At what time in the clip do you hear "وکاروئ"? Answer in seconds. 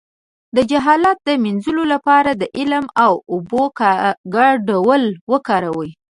5.31-5.91